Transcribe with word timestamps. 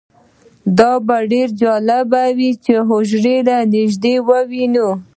دا 0.77 0.91
به 1.07 1.17
ډیره 1.31 1.55
جالبه 1.61 2.23
وي 2.37 2.51
چې 2.65 2.73
حجرې 2.89 3.37
له 3.47 3.55
نږدې 3.73 4.15
ووینو 4.27 4.89